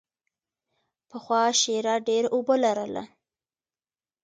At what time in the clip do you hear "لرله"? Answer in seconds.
2.63-3.03